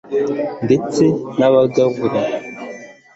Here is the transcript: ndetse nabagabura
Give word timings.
ndetse 0.65 1.03
nabagabura 1.37 2.21